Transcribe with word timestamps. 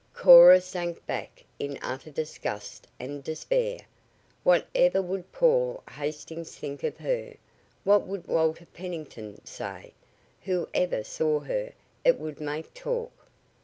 Cora 0.15 0.59
sank 0.61 1.05
back 1.05 1.43
in 1.59 1.77
utter 1.79 2.09
disgust 2.09 2.87
and 2.99 3.23
despair. 3.23 3.81
What 4.43 4.65
ever 4.73 4.99
would 4.99 5.31
Paul 5.31 5.83
Hastings 5.91 6.57
think 6.57 6.83
of 6.83 6.97
her? 6.97 7.35
What 7.83 8.07
would 8.07 8.27
Walter 8.27 8.65
Pennington 8.65 9.45
say? 9.45 9.93
Whoever 10.45 11.03
saw 11.03 11.41
her, 11.41 11.73
it 12.03 12.17
would 12.19 12.41
make 12.41 12.73
talk. 12.73 13.11